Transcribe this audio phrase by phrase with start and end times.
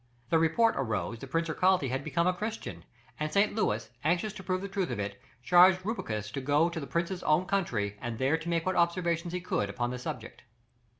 [0.31, 2.85] The report arose that Prince Erkalty had become a Christian,
[3.19, 3.53] and St.
[3.53, 7.21] Louis, anxious to prove the truth of it, charged Rubruquis to go into the prince's
[7.21, 10.41] own country and there make what observations he could upon the subject.